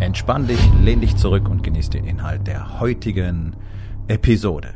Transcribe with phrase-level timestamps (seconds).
[0.00, 3.56] Entspann dich, lehn dich zurück und genieß den Inhalt der heutigen
[4.06, 4.74] Episode.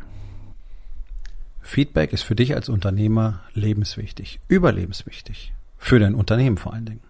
[1.61, 5.53] Feedback ist für dich als Unternehmer lebenswichtig, überlebenswichtig.
[5.79, 7.01] Für dein Unternehmen vor allen Dingen.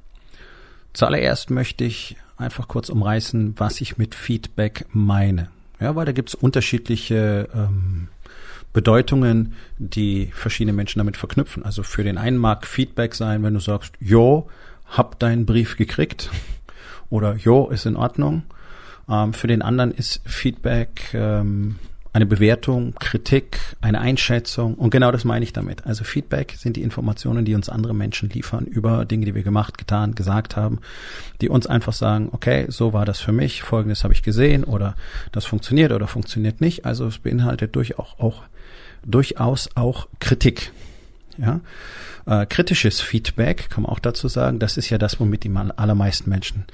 [0.92, 5.48] Zuallererst möchte ich einfach kurz umreißen, was ich mit Feedback meine.
[5.80, 8.08] Ja, weil da gibt es unterschiedliche ähm,
[8.74, 11.64] Bedeutungen, die verschiedene Menschen damit verknüpfen.
[11.64, 14.50] Also für den einen mag Feedback sein, wenn du sagst, jo,
[14.84, 16.30] hab deinen Brief gekriegt
[17.12, 18.42] oder Jo, ist in Ordnung.
[19.08, 21.76] Ähm, für den anderen ist Feedback ähm,
[22.14, 25.86] eine Bewertung, Kritik, eine Einschätzung und genau das meine ich damit.
[25.86, 29.78] Also Feedback sind die Informationen, die uns andere Menschen liefern über Dinge, die wir gemacht,
[29.78, 30.80] getan, gesagt haben,
[31.40, 34.94] die uns einfach sagen, okay, so war das für mich, folgendes habe ich gesehen oder
[35.32, 36.84] das funktioniert oder funktioniert nicht.
[36.84, 38.42] Also es beinhaltet durchaus auch,
[39.04, 40.72] durchaus auch Kritik.
[41.38, 41.60] Ja,
[42.26, 44.58] äh, kritisches Feedback kann man auch dazu sagen.
[44.58, 46.64] Das ist ja das, womit die allermeisten Menschen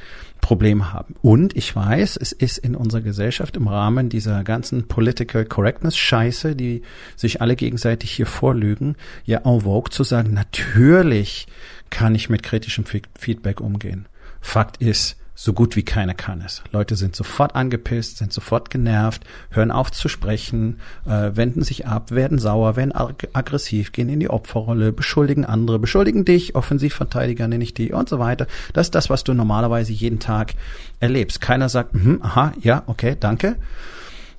[0.40, 1.14] Probleme haben.
[1.22, 6.56] Und ich weiß, es ist in unserer Gesellschaft im Rahmen dieser ganzen Political Correctness Scheiße,
[6.56, 6.82] die
[7.16, 11.46] sich alle gegenseitig hier vorlügen, ja en vogue zu sagen, natürlich
[11.90, 14.06] kann ich mit kritischem Feedback umgehen.
[14.40, 16.64] Fakt ist, so gut wie keiner kann es.
[16.72, 22.10] Leute sind sofort angepisst, sind sofort genervt, hören auf zu sprechen, äh, wenden sich ab,
[22.10, 27.62] werden sauer, werden ag aggressiv, gehen in die Opferrolle, beschuldigen andere, beschuldigen dich, Offensivverteidiger nenne
[27.62, 28.48] ich die und so weiter.
[28.72, 30.54] Das ist das, was du normalerweise jeden Tag
[30.98, 31.40] erlebst.
[31.40, 33.54] Keiner sagt, mh, aha, ja, okay, danke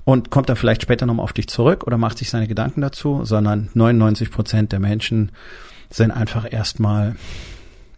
[0.04, 3.24] und kommt dann vielleicht später nochmal auf dich zurück oder macht sich seine Gedanken dazu,
[3.24, 5.32] sondern 99 Prozent der Menschen
[5.88, 7.16] sind einfach erstmal,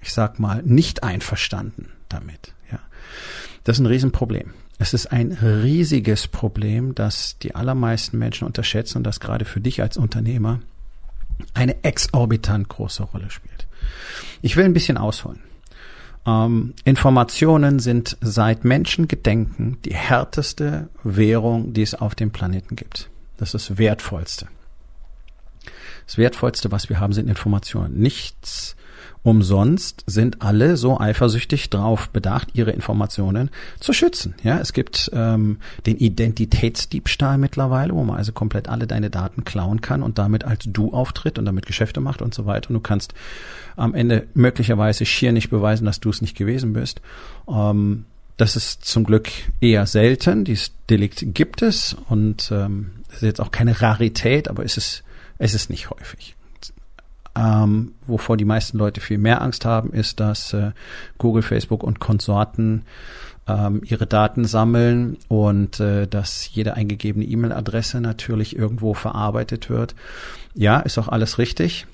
[0.01, 2.55] ich sag mal, nicht einverstanden damit.
[3.65, 4.53] Das ist ein Riesenproblem.
[4.79, 9.81] Es ist ein riesiges Problem, das die allermeisten Menschen unterschätzen und das gerade für dich
[9.81, 10.61] als Unternehmer
[11.55, 13.67] eine exorbitant große Rolle spielt.
[14.43, 15.41] Ich will ein bisschen ausholen.
[16.27, 23.11] Ähm, Informationen sind seit Menschengedenken die härteste Währung, die es auf dem Planeten gibt.
[23.37, 24.49] Das ist das Wertvollste.
[26.07, 27.99] Das Wertvollste, was wir haben, sind Informationen.
[27.99, 28.77] Nichts
[29.25, 34.35] Umsonst sind alle so eifersüchtig drauf bedacht, ihre Informationen zu schützen.
[34.43, 39.81] Ja, es gibt ähm, den Identitätsdiebstahl mittlerweile, wo man also komplett alle deine Daten klauen
[39.81, 42.71] kann und damit als du auftritt und damit Geschäfte macht und so weiter.
[42.71, 43.15] Und du kannst
[43.77, 47.01] am Ende möglicherweise schier nicht beweisen, dass du es nicht gewesen bist.
[47.49, 48.07] Ähm,
[48.37, 49.29] das ist zum Glück
[49.61, 50.45] eher selten.
[50.45, 55.05] Dieses Delikt gibt es und ähm, ist jetzt auch keine Rarität, aber es ist,
[55.39, 56.35] es ist nicht häufig.
[57.35, 60.73] Ähm, wovor die meisten Leute viel mehr Angst haben, ist, dass äh,
[61.17, 62.85] Google, Facebook und Konsorten
[63.49, 69.95] ähm, ihre Daten sammeln und äh, dass jede eingegebene E-Mail-Adresse natürlich irgendwo verarbeitet wird.
[70.55, 71.87] Ja, ist auch alles richtig.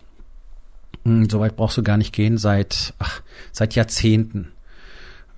[1.04, 2.36] Hm, Soweit brauchst du gar nicht gehen.
[2.36, 3.22] Seit, ach,
[3.52, 4.48] seit Jahrzehnten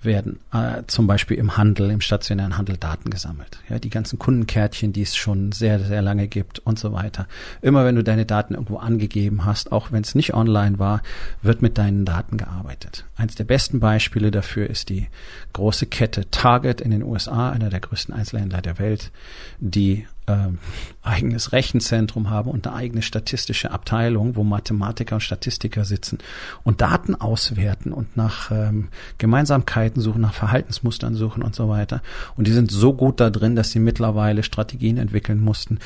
[0.03, 3.59] werden äh, zum Beispiel im Handel, im stationären Handel Daten gesammelt.
[3.69, 7.27] Ja, die ganzen Kundenkärtchen, die es schon sehr, sehr lange gibt und so weiter.
[7.61, 11.03] Immer wenn du deine Daten irgendwo angegeben hast, auch wenn es nicht online war,
[11.43, 13.05] wird mit deinen Daten gearbeitet.
[13.17, 15.09] Eins der besten Beispiele dafür ist die
[15.53, 19.11] große Kette Target in den USA, einer der größten Einzelhändler der Welt,
[19.59, 20.59] die ähm,
[21.03, 26.19] eigenes Rechenzentrum haben und eine eigene statistische Abteilung, wo Mathematiker und Statistiker sitzen
[26.63, 32.03] und Daten auswerten und nach ähm, Gemeinsamkeiten suchen, nach Verhaltensmustern suchen und so weiter.
[32.37, 35.79] Und die sind so gut da drin, dass sie mittlerweile Strategien entwickeln mussten,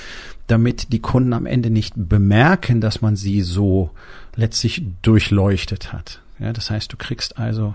[0.47, 3.91] damit die Kunden am Ende nicht bemerken, dass man sie so
[4.37, 6.21] letztlich durchleuchtet hat.
[6.38, 7.75] Ja, das heißt, du kriegst also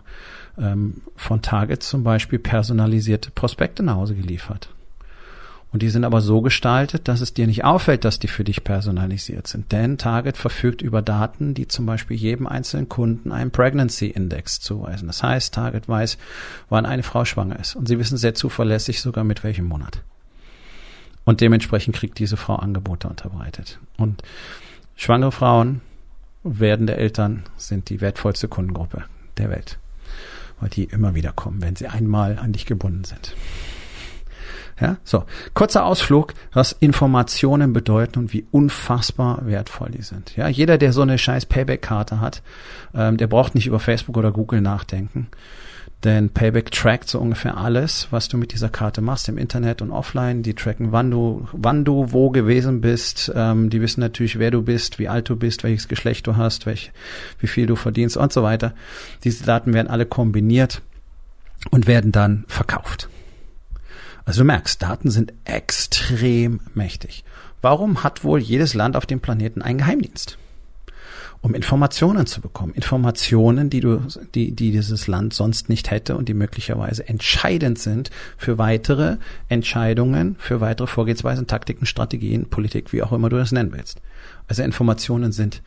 [0.57, 4.69] ähm, von Target zum Beispiel personalisierte Prospekte nach Hause geliefert.
[5.71, 8.63] Und die sind aber so gestaltet, dass es dir nicht auffällt, dass die für dich
[8.63, 9.71] personalisiert sind.
[9.71, 15.07] Denn Target verfügt über Daten, die zum Beispiel jedem einzelnen Kunden einen Pregnancy Index zuweisen.
[15.07, 16.17] Das heißt, Target weiß,
[16.69, 17.75] wann eine Frau schwanger ist.
[17.75, 20.01] Und sie wissen sehr zuverlässig sogar mit welchem Monat.
[21.23, 23.77] Und dementsprechend kriegt diese Frau Angebote unterbreitet.
[23.97, 24.23] Und
[24.95, 25.81] schwangere Frauen,
[26.43, 29.03] werdende Eltern sind die wertvollste Kundengruppe
[29.37, 29.77] der Welt.
[30.59, 33.35] Weil die immer wieder kommen, wenn sie einmal an dich gebunden sind.
[34.81, 35.25] Ja, so.
[35.53, 40.35] Kurzer Ausflug, was Informationen bedeuten und wie unfassbar wertvoll die sind.
[40.35, 42.41] Ja, jeder, der so eine scheiß Payback-Karte hat,
[42.93, 45.27] ähm, der braucht nicht über Facebook oder Google nachdenken.
[46.05, 49.91] Denn Payback trackt so ungefähr alles, was du mit dieser Karte machst im Internet und
[49.91, 50.43] offline.
[50.43, 53.31] Die tracken, wann du, wann du wo gewesen bist.
[53.35, 56.65] Ähm, die wissen natürlich, wer du bist, wie alt du bist, welches Geschlecht du hast,
[56.65, 56.93] welch,
[57.39, 58.73] wie viel du verdienst und so weiter.
[59.25, 60.81] Diese Daten werden alle kombiniert
[61.69, 63.09] und werden dann verkauft.
[64.29, 67.23] Also du merkst, Daten sind extrem mächtig.
[67.63, 70.37] Warum hat wohl jedes Land auf dem Planeten einen Geheimdienst?
[71.41, 72.73] um Informationen zu bekommen.
[72.73, 74.01] Informationen, die du,
[74.35, 79.17] die, die dieses Land sonst nicht hätte und die möglicherweise entscheidend sind für weitere
[79.47, 84.01] Entscheidungen, für weitere Vorgehensweisen, Taktiken, Strategien, Politik, wie auch immer du das nennen willst.
[84.49, 85.63] Also Informationen sind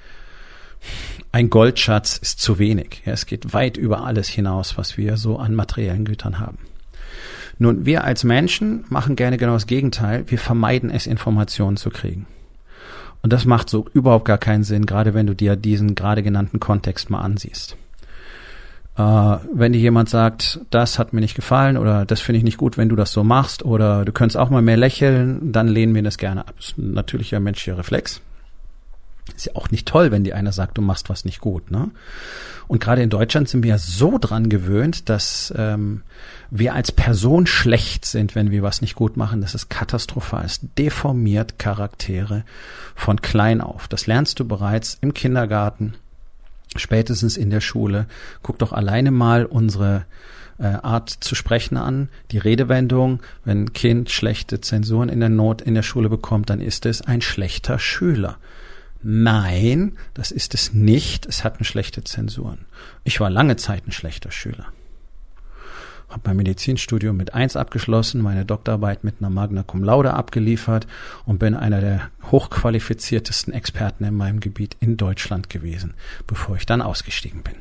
[1.33, 3.03] ein Goldschatz ist zu wenig.
[3.07, 6.59] Ja, es geht weit über alles hinaus, was wir so an materiellen Gütern haben.
[7.63, 10.25] Nun, wir als Menschen machen gerne genau das Gegenteil.
[10.27, 12.27] Wir vermeiden es, Informationen zu kriegen.
[13.23, 16.59] Und das macht so überhaupt gar keinen Sinn, gerade wenn du dir diesen gerade genannten
[16.59, 17.77] Kontext mal ansiehst.
[18.99, 22.59] Äh, wenn dir jemand sagt, das hat mir nicht gefallen oder das finde ich nicht
[22.59, 25.95] gut, wenn du das so machst oder du könntest auch mal mehr lächeln, dann lehnen
[25.95, 26.55] wir das gerne ab.
[26.57, 28.21] Das ist ein natürlicher menschlicher Reflex.
[29.37, 31.71] Ist ja auch nicht toll, wenn dir einer sagt, du machst was nicht gut.
[31.71, 31.91] Ne?
[32.67, 36.03] Und gerade in Deutschland sind wir ja so dran gewöhnt, dass ähm,
[36.51, 39.41] wir als Person schlecht sind, wenn wir was nicht gut machen.
[39.41, 40.45] Das ist katastrophal.
[40.45, 42.45] Es deformiert Charaktere
[42.95, 43.89] von klein auf.
[43.89, 45.95] Das lernst du bereits im Kindergarten,
[46.75, 48.07] spätestens in der Schule.
[48.43, 50.05] Guck doch alleine mal unsere
[50.59, 55.63] äh, Art zu sprechen an, die Redewendung, wenn ein Kind schlechte Zensuren in der Not
[55.63, 58.39] in der Schule bekommt, dann ist es ein schlechter Schüler.
[59.03, 61.27] Nein, das ist es nicht.
[61.27, 62.67] Es hat eine schlechte Zensuren.
[63.05, 64.67] Ich war lange Zeit ein schlechter Schüler.
[66.09, 70.87] Habe mein Medizinstudium mit eins abgeschlossen, meine Doktorarbeit mit einer Magna Cum Laude abgeliefert
[71.25, 75.95] und bin einer der hochqualifiziertesten Experten in meinem Gebiet in Deutschland gewesen,
[76.27, 77.55] bevor ich dann ausgestiegen bin.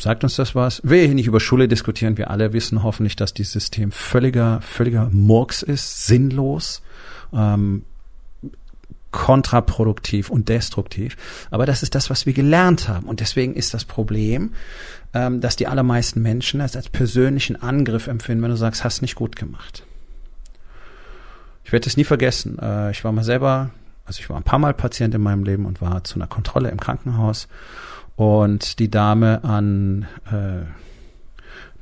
[0.00, 0.80] Sagt uns das was?
[0.84, 2.16] Wir hier nicht über Schule diskutieren.
[2.16, 6.82] Wir alle wissen hoffentlich, dass dieses System völliger, völliger Murks ist, sinnlos.
[7.32, 7.82] Ähm,
[9.10, 11.16] kontraproduktiv und destruktiv.
[11.50, 13.06] Aber das ist das, was wir gelernt haben.
[13.06, 14.52] Und deswegen ist das Problem,
[15.14, 19.14] ähm, dass die allermeisten Menschen das als persönlichen Angriff empfinden, wenn du sagst, hast nicht
[19.14, 19.84] gut gemacht.
[21.64, 22.58] Ich werde es nie vergessen.
[22.58, 23.70] Äh, ich war mal selber,
[24.04, 26.70] also ich war ein paar Mal Patient in meinem Leben und war zu einer Kontrolle
[26.70, 27.48] im Krankenhaus.
[28.16, 30.66] Und die Dame an äh,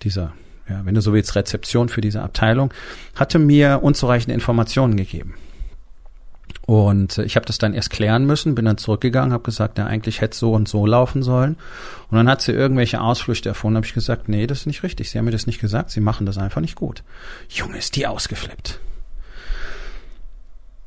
[0.02, 0.32] dieser
[0.69, 2.72] ja, wenn du so willst, Rezeption für diese Abteilung,
[3.14, 5.34] hatte mir unzureichende Informationen gegeben.
[6.66, 10.20] Und ich habe das dann erst klären müssen, bin dann zurückgegangen, habe gesagt, ja, eigentlich
[10.20, 11.56] hätte so und so laufen sollen.
[12.10, 15.10] Und dann hat sie irgendwelche Ausflüchte erfunden, habe ich gesagt, nee, das ist nicht richtig.
[15.10, 17.04] Sie haben mir das nicht gesagt, sie machen das einfach nicht gut.
[17.48, 18.81] Junge, ist die ausgeflippt.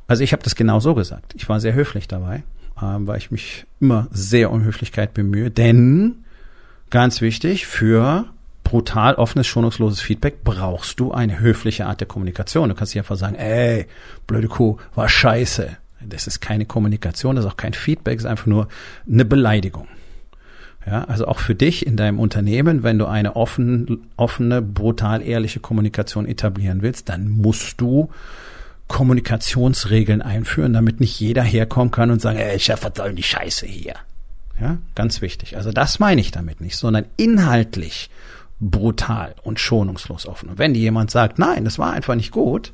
[0.07, 1.33] Also ich habe das genau so gesagt.
[1.35, 2.43] Ich war sehr höflich dabei,
[2.81, 5.49] ähm, weil ich mich immer sehr um Höflichkeit bemühe.
[5.49, 6.25] Denn,
[6.89, 8.25] ganz wichtig, für
[8.69, 12.69] brutal offenes, schonungsloses Feedback brauchst du eine höfliche Art der Kommunikation.
[12.69, 13.87] Du kannst nicht einfach sagen, ey,
[14.27, 15.75] blöde Kuh, war scheiße.
[16.01, 18.67] Das ist keine Kommunikation, das ist auch kein Feedback, das ist einfach nur
[19.11, 19.87] eine Beleidigung.
[20.85, 25.59] Ja, also auch für dich in deinem Unternehmen, wenn du eine offen, offene, brutal ehrliche
[25.59, 28.09] Kommunikation etablieren willst, dann musst du
[28.87, 33.65] Kommunikationsregeln einführen, damit nicht jeder herkommen kann und sagen, ey, Chef, was soll die Scheiße
[33.65, 33.95] hier?
[34.61, 35.57] Ja, ganz wichtig.
[35.57, 38.09] Also das meine ich damit nicht, sondern inhaltlich
[38.59, 40.49] brutal und schonungslos offen.
[40.49, 42.73] Und wenn dir jemand sagt, nein, das war einfach nicht gut,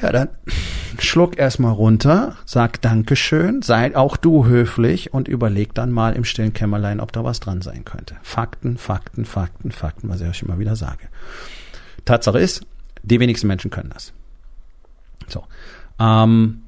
[0.00, 0.28] ja, dann
[0.98, 6.52] schluck erstmal runter, sag Dankeschön, sei auch du höflich und überleg dann mal im stillen
[6.52, 8.16] Kämmerlein, ob da was dran sein könnte.
[8.22, 11.08] Fakten, Fakten, Fakten, Fakten, was ich euch immer wieder sage.
[12.04, 12.66] Tatsache ist,
[13.02, 14.12] die wenigsten Menschen können das.
[15.28, 15.44] So.
[15.98, 16.62] Ähm,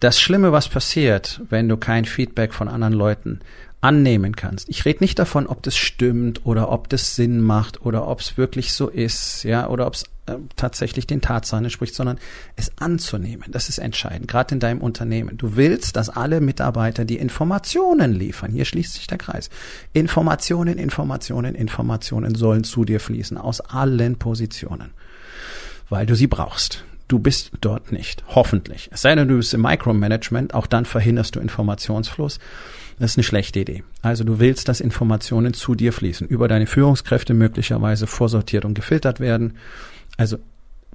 [0.00, 3.40] das Schlimme, was passiert, wenn du kein Feedback von anderen Leuten
[3.82, 4.68] annehmen kannst.
[4.68, 8.36] Ich rede nicht davon, ob das stimmt oder ob das Sinn macht oder ob es
[8.36, 12.18] wirklich so ist, ja, oder ob es äh, tatsächlich den Tatsachen entspricht, sondern
[12.56, 13.44] es anzunehmen.
[13.50, 15.38] Das ist entscheidend, gerade in deinem Unternehmen.
[15.38, 18.52] Du willst, dass alle Mitarbeiter die Informationen liefern.
[18.52, 19.48] Hier schließt sich der Kreis.
[19.94, 24.90] Informationen, Informationen, Informationen sollen zu dir fließen aus allen Positionen,
[25.88, 26.84] weil du sie brauchst.
[27.10, 28.88] Du bist dort nicht, hoffentlich.
[28.92, 32.38] Es sei denn, du bist im Micromanagement, auch dann verhinderst du Informationsfluss.
[33.00, 33.82] Das ist eine schlechte Idee.
[34.00, 39.18] Also du willst, dass Informationen zu dir fließen, über deine Führungskräfte möglicherweise vorsortiert und gefiltert
[39.18, 39.54] werden.
[40.18, 40.38] Also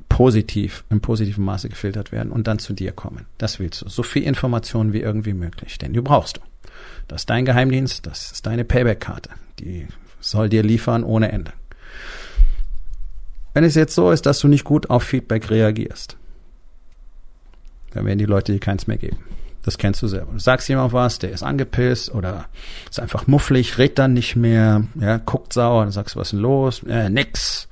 [0.07, 3.25] positiv, im positiven Maße gefiltert werden und dann zu dir kommen.
[3.37, 3.89] Das willst du.
[3.89, 6.41] So viel Informationen wie irgendwie möglich, denn du brauchst du.
[7.09, 9.31] Das ist dein Geheimdienst, das ist deine Payback-Karte.
[9.59, 9.85] Die
[10.21, 11.51] soll dir liefern ohne Ende.
[13.55, 16.17] Wenn es jetzt so ist, dass du nicht gut auf Feedback reagierst,
[17.91, 19.19] dann werden die Leute dir keins mehr geben.
[19.63, 20.33] Das kennst du selber.
[20.33, 22.47] Du sagst jemand was, der ist angepisst oder
[22.89, 26.31] ist einfach mufflig, redet dann nicht mehr, ja, guckt sauer, dann sagst du, was ist
[26.33, 26.83] denn los?
[26.83, 27.69] Äh, nix.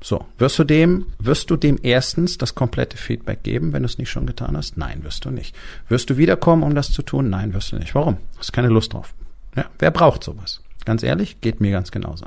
[0.00, 3.98] So, wirst du dem, wirst du dem erstens das komplette Feedback geben, wenn du es
[3.98, 4.76] nicht schon getan hast?
[4.76, 5.56] Nein, wirst du nicht.
[5.88, 7.28] Wirst du wiederkommen, um das zu tun?
[7.28, 7.96] Nein, wirst du nicht.
[7.96, 8.18] Warum?
[8.38, 9.12] Hast keine Lust drauf.
[9.56, 10.60] Ja, wer braucht sowas?
[10.84, 12.26] Ganz ehrlich, geht mir ganz genauso.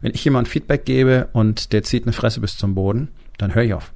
[0.00, 3.08] Wenn ich jemand Feedback gebe und der zieht eine Fresse bis zum Boden,
[3.38, 3.92] dann höre ich auf.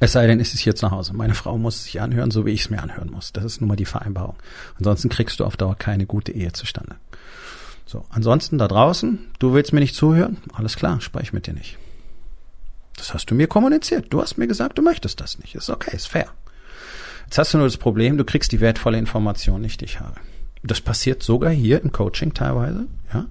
[0.00, 1.14] Es sei denn, ist es hier zu Hause.
[1.14, 3.32] Meine Frau muss es sich anhören, so wie ich es mir anhören muss.
[3.32, 4.34] Das ist nun mal die Vereinbarung.
[4.76, 6.96] Ansonsten kriegst du auf Dauer keine gute Ehe zustande.
[7.86, 10.38] So, ansonsten da draußen, du willst mir nicht zuhören?
[10.54, 11.78] Alles klar, sprech mit dir nicht.
[12.96, 14.06] Das hast du mir kommuniziert.
[14.10, 15.54] Du hast mir gesagt, du möchtest das nicht.
[15.54, 16.28] Ist okay, ist fair.
[17.26, 20.16] Jetzt hast du nur das Problem, du kriegst die wertvolle Information nicht, die ich habe.
[20.62, 23.26] Das passiert sogar hier im Coaching teilweise, ja.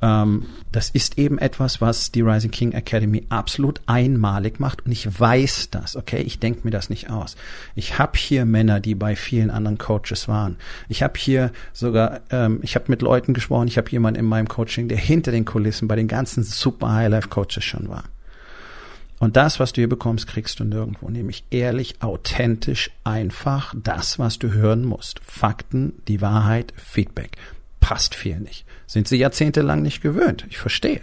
[0.00, 5.18] Ähm, das ist eben etwas, was die Rising King Academy absolut einmalig macht und ich
[5.18, 6.20] weiß das, okay?
[6.20, 7.36] Ich denke mir das nicht aus.
[7.74, 10.56] Ich habe hier Männer, die bei vielen anderen Coaches waren.
[10.88, 14.48] Ich habe hier sogar, ähm, ich habe mit Leuten gesprochen, ich habe jemanden in meinem
[14.48, 18.04] Coaching, der hinter den Kulissen bei den ganzen super High-Life-Coaches schon war.
[19.18, 24.38] Und das, was du hier bekommst, kriegst du nirgendwo, nämlich ehrlich, authentisch, einfach das, was
[24.38, 25.20] du hören musst.
[25.24, 27.36] Fakten, die Wahrheit, Feedback
[27.80, 28.64] passt viel nicht.
[28.86, 30.46] Sind sie jahrzehntelang nicht gewöhnt.
[30.50, 31.00] Ich verstehe.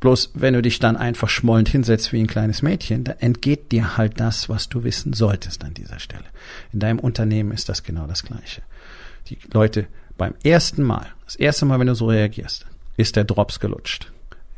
[0.00, 3.96] Bloß wenn du dich dann einfach schmollend hinsetzt wie ein kleines Mädchen, dann entgeht dir
[3.96, 6.24] halt das, was du wissen solltest an dieser Stelle.
[6.72, 8.62] In deinem Unternehmen ist das genau das Gleiche.
[9.28, 9.86] Die Leute
[10.18, 14.12] beim ersten Mal, das erste Mal, wenn du so reagierst, ist der Drops gelutscht.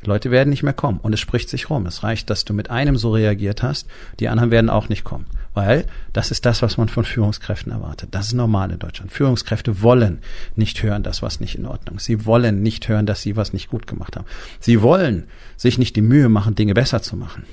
[0.06, 1.86] Leute werden nicht mehr kommen und es spricht sich rum.
[1.86, 3.86] Es reicht, dass du mit einem so reagiert hast,
[4.20, 5.26] die anderen werden auch nicht kommen.
[5.54, 8.08] Weil das ist das, was man von Führungskräften erwartet.
[8.12, 9.12] Das ist normal in Deutschland.
[9.12, 10.18] Führungskräfte wollen
[10.56, 12.04] nicht hören, das was nicht in Ordnung ist.
[12.04, 14.26] Sie wollen nicht hören, dass sie was nicht gut gemacht haben.
[14.58, 15.24] Sie wollen
[15.56, 17.44] sich nicht die Mühe machen, Dinge besser zu machen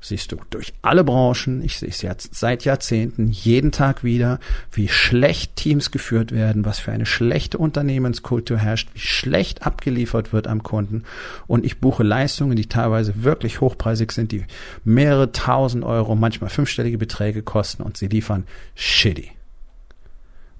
[0.00, 4.38] siehst du durch alle Branchen, ich sehe es jetzt seit Jahrzehnten, jeden Tag wieder,
[4.72, 10.46] wie schlecht Teams geführt werden, was für eine schlechte Unternehmenskultur herrscht, wie schlecht abgeliefert wird
[10.46, 11.04] am Kunden.
[11.46, 14.44] Und ich buche Leistungen, die teilweise wirklich hochpreisig sind, die
[14.84, 19.32] mehrere tausend Euro, manchmal fünfstellige Beträge kosten und sie liefern shitty.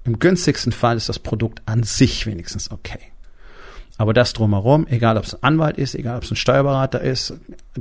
[0.05, 2.99] Im günstigsten Fall ist das Produkt an sich wenigstens okay.
[3.99, 7.33] Aber das drumherum, egal ob es ein Anwalt ist, egal ob es ein Steuerberater ist,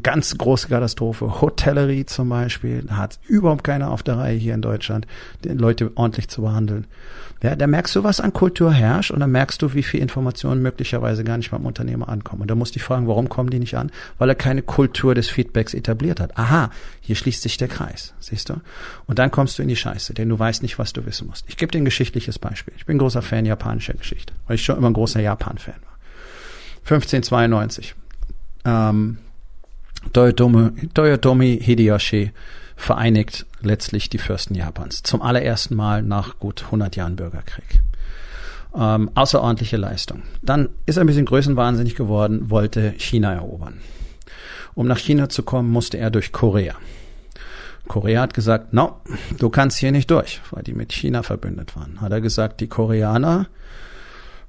[0.02, 4.60] ganz große Katastrophe, Hotellerie zum Beispiel, da hat überhaupt keiner auf der Reihe hier in
[4.60, 5.06] Deutschland,
[5.44, 6.88] die Leute ordentlich zu behandeln.
[7.40, 10.60] Ja, da merkst du, was an Kultur herrscht und dann merkst du, wie viel Informationen
[10.60, 12.42] möglicherweise gar nicht beim Unternehmer ankommen.
[12.42, 13.92] Und da musst du dich fragen, warum kommen die nicht an?
[14.18, 16.36] Weil er keine Kultur des Feedbacks etabliert hat.
[16.36, 16.70] Aha,
[17.00, 18.54] hier schließt sich der Kreis, siehst du?
[19.06, 21.44] Und dann kommst du in die Scheiße, denn du weißt nicht, was du wissen musst.
[21.46, 22.74] Ich gebe dir ein geschichtliches Beispiel.
[22.76, 25.87] Ich bin großer Fan japanischer Geschichte, weil ich schon immer ein großer Japan-Fan war.
[26.90, 27.94] 1592.
[28.64, 29.18] Ähm,
[30.12, 32.32] Toyotomi, Hideyoshi
[32.76, 35.02] vereinigt letztlich die Fürsten Japans.
[35.02, 37.80] Zum allerersten Mal nach gut 100 Jahren Bürgerkrieg.
[38.74, 40.22] Ähm, außerordentliche Leistung.
[40.42, 43.80] Dann ist er ein bisschen größenwahnsinnig geworden, wollte China erobern.
[44.74, 46.74] Um nach China zu kommen, musste er durch Korea.
[47.88, 49.00] Korea hat gesagt, no,
[49.38, 52.00] du kannst hier nicht durch, weil die mit China verbündet waren.
[52.00, 53.46] Hat er gesagt, die Koreaner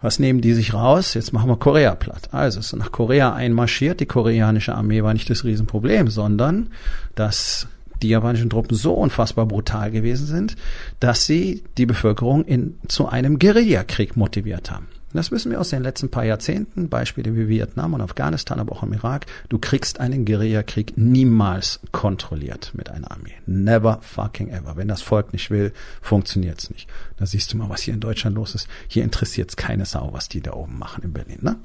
[0.01, 1.13] was nehmen die sich raus?
[1.13, 2.29] Jetzt machen wir Korea platt.
[2.31, 3.99] Also ist nach Korea einmarschiert.
[3.99, 6.69] Die koreanische Armee war nicht das Riesenproblem, sondern
[7.15, 7.67] dass
[8.01, 10.55] die japanischen Truppen so unfassbar brutal gewesen sind,
[11.01, 14.87] dass sie die Bevölkerung in, zu einem Guerillakrieg motiviert haben.
[15.13, 18.83] Das wissen wir aus den letzten paar Jahrzehnten, Beispiele wie Vietnam und Afghanistan, aber auch
[18.83, 19.25] im Irak.
[19.49, 23.33] Du kriegst einen Guerillakrieg niemals kontrolliert mit einer Armee.
[23.47, 24.77] Never fucking ever.
[24.77, 26.87] Wenn das Volk nicht will, funktioniert's nicht.
[27.17, 28.67] Da siehst du mal, was hier in Deutschland los ist.
[28.87, 31.39] Hier interessiert's keine Sau, was die da oben machen in Berlin.
[31.41, 31.55] Ne?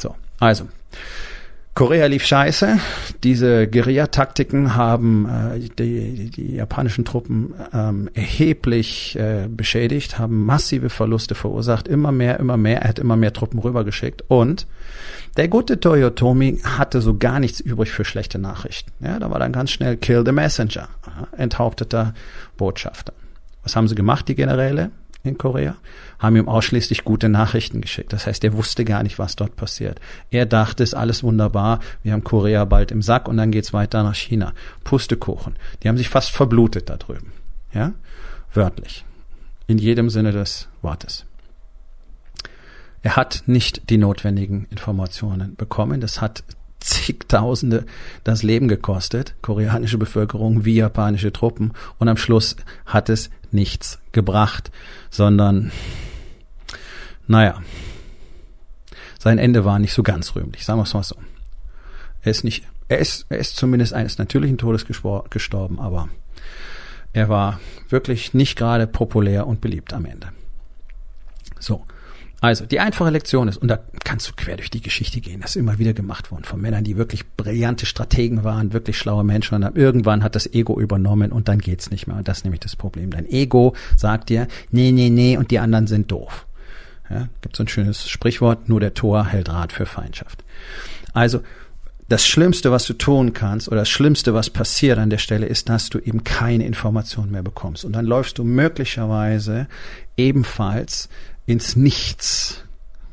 [0.00, 0.68] So, also.
[1.74, 2.78] Korea lief scheiße.
[3.22, 11.36] Diese Guerillataktiken haben äh, die, die japanischen Truppen ähm, erheblich äh, beschädigt, haben massive Verluste
[11.36, 12.82] verursacht, immer mehr, immer mehr.
[12.82, 14.66] Er hat immer mehr Truppen rübergeschickt und
[15.36, 18.90] der gute Toyotomi hatte so gar nichts übrig für schlechte Nachrichten.
[19.04, 20.88] Ja, da war dann ganz schnell Kill the Messenger,
[21.36, 22.12] enthaupteter
[22.56, 23.12] Botschafter.
[23.62, 24.90] Was haben sie gemacht, die Generäle?
[25.24, 25.76] In Korea,
[26.18, 28.12] haben ihm ausschließlich gute Nachrichten geschickt.
[28.12, 30.00] Das heißt, er wusste gar nicht, was dort passiert.
[30.30, 33.72] Er dachte, es ist alles wunderbar, wir haben Korea bald im Sack und dann geht's
[33.72, 34.52] weiter nach China.
[34.84, 35.56] Pustekuchen.
[35.82, 37.32] Die haben sich fast verblutet da drüben.
[37.72, 37.92] Ja?
[38.52, 39.04] Wörtlich.
[39.66, 41.26] In jedem Sinne des Wortes.
[43.02, 46.00] Er hat nicht die notwendigen Informationen bekommen.
[46.00, 46.42] Das hat
[46.80, 47.84] zigtausende
[48.24, 51.72] das Leben gekostet, koreanische Bevölkerung wie japanische Truppen.
[51.98, 52.56] Und am Schluss
[52.86, 54.70] hat es nichts gebracht,
[55.10, 55.72] sondern,
[57.26, 57.60] naja,
[59.18, 61.16] sein Ende war nicht so ganz rühmlich, sagen wir es mal so.
[62.22, 66.08] Er ist nicht, er ist, er ist zumindest eines natürlichen Todes gestorben, aber
[67.12, 70.28] er war wirklich nicht gerade populär und beliebt am Ende.
[71.58, 71.84] So.
[72.40, 75.50] Also, die einfache Lektion ist, und da kannst du quer durch die Geschichte gehen, das
[75.50, 79.56] ist immer wieder gemacht worden von Männern, die wirklich brillante Strategen waren, wirklich schlaue Menschen
[79.56, 82.16] und dann irgendwann hat das Ego übernommen und dann geht's nicht mehr.
[82.16, 83.10] Und das ist nämlich das Problem.
[83.10, 86.46] Dein Ego sagt dir, nee, nee, nee, und die anderen sind doof.
[87.10, 90.44] Ja, gibt so ein schönes Sprichwort, nur der Tor hält Rat für Feindschaft.
[91.12, 91.40] Also,
[92.08, 95.68] das Schlimmste, was du tun kannst, oder das Schlimmste, was passiert an der Stelle, ist,
[95.68, 97.84] dass du eben keine Information mehr bekommst.
[97.84, 99.68] Und dann läufst du möglicherweise
[100.16, 101.08] ebenfalls
[101.48, 102.62] ins Nichts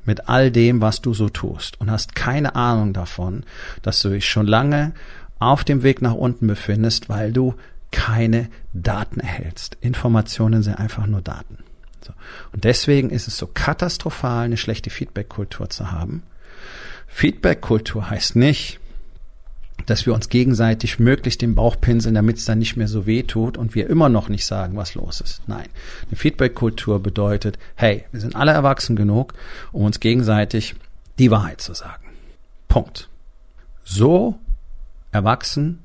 [0.04, 3.44] mit all dem, was du so tust und hast keine Ahnung davon,
[3.82, 4.94] dass du dich schon lange
[5.40, 7.56] auf dem Weg nach unten befindest, weil du
[7.92, 9.78] keine Daten erhältst.
[9.80, 11.60] Informationen sind einfach nur Daten.
[12.06, 12.12] So.
[12.52, 16.24] Und deswegen ist es so katastrophal, eine schlechte Feedback-Kultur zu haben.
[17.08, 18.80] Feedback-Kultur heißt nicht,
[19.86, 23.24] dass wir uns gegenseitig möglichst den Bauch pinseln, damit es dann nicht mehr so weh
[23.24, 25.42] tut und wir immer noch nicht sagen, was los ist.
[25.48, 25.68] Nein,
[26.08, 29.34] eine Feedback-Kultur bedeutet, hey, wir sind alle erwachsen genug,
[29.72, 30.76] um uns gegenseitig
[31.20, 32.04] die Wahrheit zu sagen.
[32.68, 33.10] Punkt.
[33.84, 34.40] So
[35.12, 35.80] erwachsen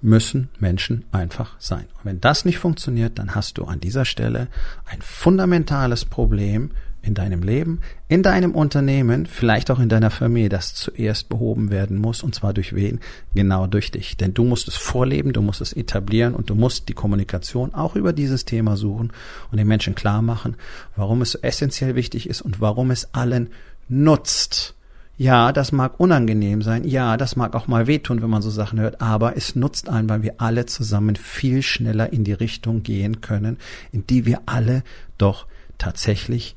[0.00, 1.86] müssen Menschen einfach sein.
[1.98, 4.48] Und wenn das nicht funktioniert, dann hast du an dieser Stelle
[4.84, 6.72] ein fundamentales Problem
[7.04, 11.98] in deinem Leben, in deinem Unternehmen, vielleicht auch in deiner Familie, das zuerst behoben werden
[11.98, 12.22] muss.
[12.22, 13.00] Und zwar durch wen?
[13.34, 14.16] Genau durch dich.
[14.16, 17.94] Denn du musst es vorleben, du musst es etablieren und du musst die Kommunikation auch
[17.96, 19.12] über dieses Thema suchen
[19.50, 20.56] und den Menschen klar machen,
[20.96, 23.50] warum es so essentiell wichtig ist und warum es allen
[23.88, 24.74] nutzt.
[25.16, 26.82] Ja, das mag unangenehm sein.
[26.84, 29.00] Ja, das mag auch mal wehtun, wenn man so Sachen hört.
[29.00, 33.58] Aber es nutzt einen, weil wir alle zusammen viel schneller in die Richtung gehen können,
[33.92, 34.82] in die wir alle
[35.16, 35.46] doch
[35.78, 36.56] tatsächlich